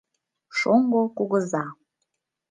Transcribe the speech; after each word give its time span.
Шоҥго 0.57 1.01
кугыза. 1.17 1.65